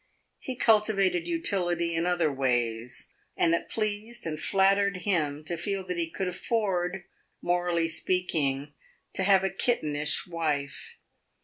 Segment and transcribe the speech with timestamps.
[0.39, 5.95] He cultivated utility in other ways, and it pleased and flattered him to feel that
[5.97, 7.03] he could afford,
[7.39, 8.73] morally speaking,
[9.13, 10.97] to have a kittenish wife.